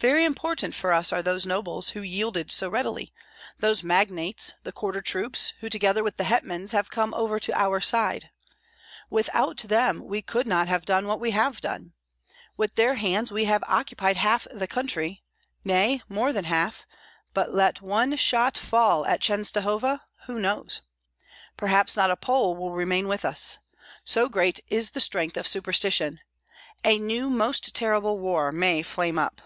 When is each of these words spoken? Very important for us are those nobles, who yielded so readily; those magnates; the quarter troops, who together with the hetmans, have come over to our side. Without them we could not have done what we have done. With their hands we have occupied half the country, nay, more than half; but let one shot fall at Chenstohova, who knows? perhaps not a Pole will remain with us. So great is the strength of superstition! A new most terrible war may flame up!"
Very 0.00 0.24
important 0.24 0.76
for 0.76 0.92
us 0.92 1.12
are 1.12 1.22
those 1.24 1.44
nobles, 1.44 1.88
who 1.90 2.02
yielded 2.02 2.52
so 2.52 2.68
readily; 2.68 3.12
those 3.58 3.82
magnates; 3.82 4.52
the 4.62 4.70
quarter 4.70 5.02
troops, 5.02 5.54
who 5.58 5.68
together 5.68 6.04
with 6.04 6.18
the 6.18 6.22
hetmans, 6.24 6.70
have 6.70 6.88
come 6.88 7.12
over 7.14 7.40
to 7.40 7.52
our 7.58 7.80
side. 7.80 8.30
Without 9.10 9.58
them 9.58 9.98
we 10.04 10.22
could 10.22 10.46
not 10.46 10.68
have 10.68 10.84
done 10.84 11.08
what 11.08 11.18
we 11.18 11.32
have 11.32 11.60
done. 11.60 11.94
With 12.56 12.76
their 12.76 12.94
hands 12.94 13.32
we 13.32 13.46
have 13.46 13.64
occupied 13.66 14.18
half 14.18 14.46
the 14.54 14.68
country, 14.68 15.24
nay, 15.64 16.00
more 16.08 16.32
than 16.32 16.44
half; 16.44 16.86
but 17.34 17.52
let 17.52 17.82
one 17.82 18.14
shot 18.14 18.56
fall 18.56 19.04
at 19.04 19.20
Chenstohova, 19.20 20.02
who 20.26 20.38
knows? 20.38 20.80
perhaps 21.56 21.96
not 21.96 22.08
a 22.08 22.14
Pole 22.16 22.56
will 22.56 22.70
remain 22.70 23.08
with 23.08 23.24
us. 23.24 23.58
So 24.04 24.28
great 24.28 24.60
is 24.68 24.92
the 24.92 25.00
strength 25.00 25.36
of 25.36 25.48
superstition! 25.48 26.20
A 26.84 27.00
new 27.00 27.28
most 27.28 27.74
terrible 27.74 28.20
war 28.20 28.52
may 28.52 28.82
flame 28.84 29.18
up!" 29.18 29.42